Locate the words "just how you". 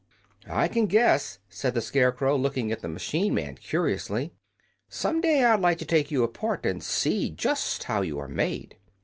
7.29-8.17